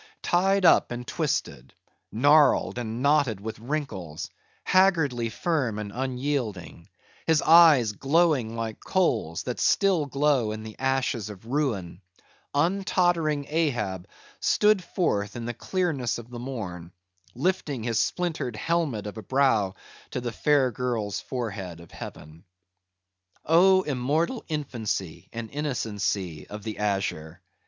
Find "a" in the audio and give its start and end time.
19.19-19.21